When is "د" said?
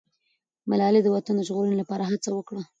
1.03-1.07, 1.37-1.41